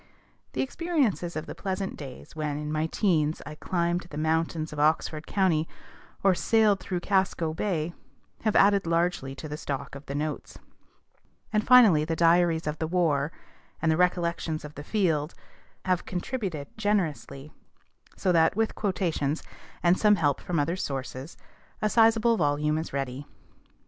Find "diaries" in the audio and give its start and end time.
12.15-12.65